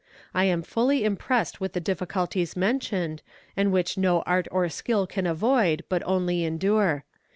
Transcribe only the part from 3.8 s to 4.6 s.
no art